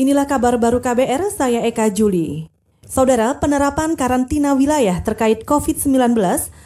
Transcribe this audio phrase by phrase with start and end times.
[0.00, 2.48] Inilah kabar baru KBR, saya Eka Juli.
[2.88, 6.16] Saudara, penerapan karantina wilayah terkait COVID-19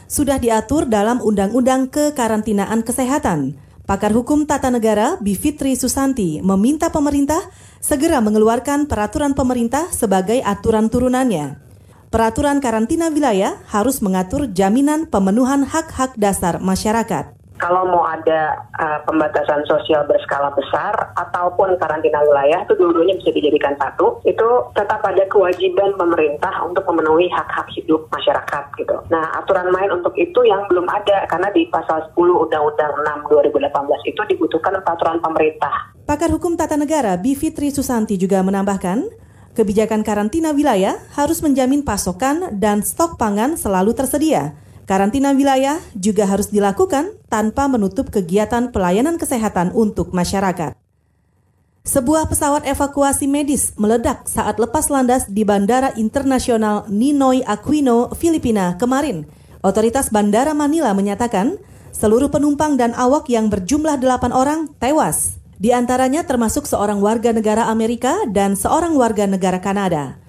[0.06, 3.58] sudah diatur dalam Undang-Undang Kekarantinaan Kesehatan.
[3.90, 7.42] Pakar Hukum Tata Negara Bivitri Susanti meminta pemerintah
[7.82, 11.58] segera mengeluarkan peraturan pemerintah sebagai aturan turunannya.
[12.14, 17.33] Peraturan karantina wilayah harus mengatur jaminan pemenuhan hak-hak dasar masyarakat
[17.64, 23.72] kalau mau ada uh, pembatasan sosial berskala besar ataupun karantina wilayah itu dua-duanya bisa dijadikan
[23.80, 29.00] satu itu tetap ada kewajiban pemerintah untuk memenuhi hak-hak hidup masyarakat gitu.
[29.08, 32.92] Nah aturan main untuk itu yang belum ada karena di pasal 10 Undang-Undang
[33.32, 35.96] 6 2018 itu dibutuhkan peraturan pemerintah.
[36.04, 39.08] Pakar Hukum Tata Negara Bivitri Susanti juga menambahkan,
[39.56, 44.52] kebijakan karantina wilayah harus menjamin pasokan dan stok pangan selalu tersedia
[44.84, 50.76] Karantina wilayah juga harus dilakukan tanpa menutup kegiatan pelayanan kesehatan untuk masyarakat.
[51.84, 59.28] Sebuah pesawat evakuasi medis meledak saat lepas landas di Bandara Internasional Ninoy Aquino, Filipina kemarin.
[59.60, 61.60] Otoritas Bandara Manila menyatakan
[61.92, 65.40] seluruh penumpang dan awak yang berjumlah 8 orang tewas.
[65.60, 70.23] Di antaranya termasuk seorang warga negara Amerika dan seorang warga negara Kanada.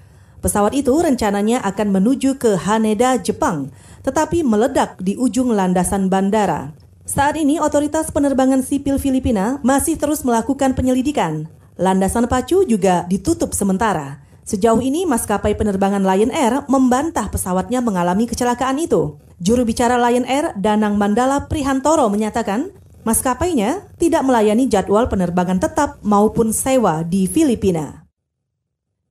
[0.46, 3.74] Pesawat itu rencananya akan menuju ke Haneda, Jepang,
[4.06, 6.70] tetapi meledak di ujung landasan bandara.
[7.02, 11.50] Saat ini otoritas penerbangan sipil Filipina masih terus melakukan penyelidikan.
[11.74, 14.22] Landasan pacu juga ditutup sementara.
[14.46, 19.18] Sejauh ini maskapai penerbangan Lion Air membantah pesawatnya mengalami kecelakaan itu.
[19.42, 22.70] Juru bicara Lion Air Danang Mandala Prihantoro menyatakan
[23.02, 28.05] maskapainya tidak melayani jadwal penerbangan tetap maupun sewa di Filipina.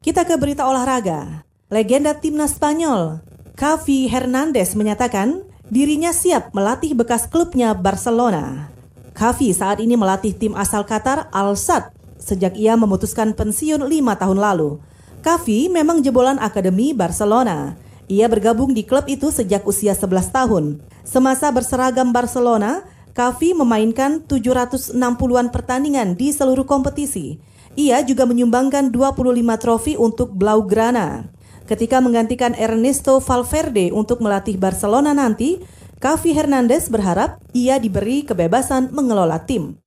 [0.06, 1.42] Kita ke berita olahraga.
[1.74, 3.26] Legenda timnas Spanyol
[3.58, 5.42] Kavi Hernandez menyatakan
[5.74, 8.70] dirinya siap melatih bekas klubnya Barcelona.
[9.18, 11.90] Kavi saat ini melatih tim asal Qatar Al Sadd
[12.22, 14.78] sejak ia memutuskan pensiun lima tahun lalu.
[15.26, 17.74] Kavi memang jebolan Akademi Barcelona.
[18.06, 20.86] Ia bergabung di klub itu sejak usia 11 tahun.
[21.02, 27.40] Semasa berseragam Barcelona, Kavi memainkan 760-an pertandingan di seluruh kompetisi.
[27.80, 31.32] Ia juga menyumbangkan 25 trofi untuk Blaugrana.
[31.64, 35.64] Ketika menggantikan Ernesto Valverde untuk melatih Barcelona nanti,
[36.04, 39.80] Kavi Hernandez berharap ia diberi kebebasan mengelola tim.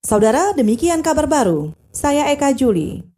[0.00, 1.76] Saudara, demikian kabar baru.
[1.92, 3.09] Saya Eka Juli.